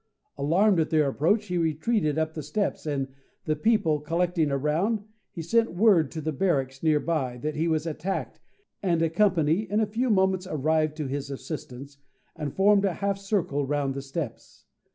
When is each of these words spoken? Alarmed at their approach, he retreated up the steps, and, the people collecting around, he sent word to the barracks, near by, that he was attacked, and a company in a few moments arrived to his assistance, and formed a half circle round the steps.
Alarmed 0.35 0.79
at 0.79 0.89
their 0.89 1.07
approach, 1.09 1.45
he 1.45 1.59
retreated 1.59 2.17
up 2.17 2.33
the 2.33 2.41
steps, 2.41 2.87
and, 2.87 3.07
the 3.45 3.55
people 3.55 3.99
collecting 3.99 4.49
around, 4.49 5.03
he 5.29 5.43
sent 5.43 5.75
word 5.75 6.09
to 6.09 6.21
the 6.21 6.31
barracks, 6.31 6.81
near 6.81 6.99
by, 6.99 7.37
that 7.37 7.55
he 7.55 7.67
was 7.67 7.85
attacked, 7.85 8.39
and 8.81 9.03
a 9.03 9.11
company 9.11 9.69
in 9.69 9.79
a 9.79 9.85
few 9.85 10.09
moments 10.09 10.47
arrived 10.49 10.97
to 10.97 11.05
his 11.05 11.29
assistance, 11.29 11.99
and 12.35 12.55
formed 12.55 12.83
a 12.85 12.93
half 12.95 13.19
circle 13.19 13.67
round 13.67 13.93
the 13.93 14.01
steps. 14.01 14.65